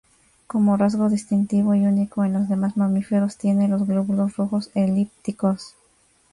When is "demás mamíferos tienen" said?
2.49-3.69